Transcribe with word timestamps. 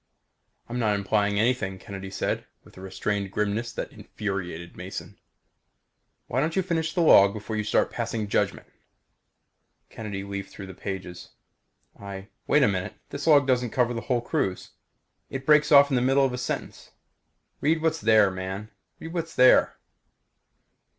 "I'm 0.67 0.79
not 0.79 0.95
implying 0.95 1.37
anything," 1.39 1.77
Kennedy 1.77 2.09
said 2.09 2.47
within 2.63 2.81
a 2.81 2.83
restrained 2.85 3.29
grimness 3.31 3.71
that 3.73 3.91
infuriated 3.91 4.75
Mason. 4.75 5.19
"Why 6.25 6.39
don't 6.39 6.55
you 6.55 6.63
finish 6.63 6.91
the 6.95 7.01
log 7.01 7.33
before 7.35 7.55
you 7.55 7.63
start 7.63 7.91
passing 7.91 8.27
judgment?" 8.27 8.65
Kennedy 9.91 10.23
leafed 10.23 10.49
through 10.51 10.65
the 10.65 10.73
pages. 10.73 11.29
"I 11.99 12.29
wait 12.47 12.63
a 12.63 12.67
minute! 12.67 12.95
This 13.11 13.27
log 13.27 13.45
doesn't 13.45 13.69
cover 13.69 13.93
the 13.93 14.01
whole 14.01 14.21
cruise! 14.21 14.71
It 15.29 15.45
breaks 15.45 15.71
off 15.71 15.91
in 15.91 15.95
the 15.95 16.01
middle 16.01 16.25
of 16.25 16.33
a 16.33 16.37
sentence!" 16.39 16.89
"Read 17.59 17.83
what's 17.83 18.01
there, 18.01 18.31
man! 18.31 18.71
Read 18.99 19.13
what's 19.13 19.35
there." 19.35 19.77